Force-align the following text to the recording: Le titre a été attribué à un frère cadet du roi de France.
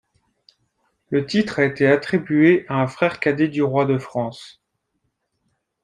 Le 1.11 1.27
titre 1.27 1.59
a 1.59 1.63
été 1.63 1.85
attribué 1.85 2.65
à 2.69 2.81
un 2.81 2.87
frère 2.87 3.19
cadet 3.19 3.49
du 3.49 3.61
roi 3.61 3.85
de 3.85 3.99
France. 3.99 4.59